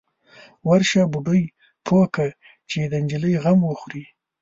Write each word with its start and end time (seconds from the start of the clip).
_ورشه، 0.67 1.03
بوډۍ 1.11 1.43
پوه 1.85 2.05
که 2.13 2.25
چې 2.69 2.79
د 2.91 2.93
نجلۍ 3.03 3.33
غم 3.43 3.59
وخوري. 3.65 4.03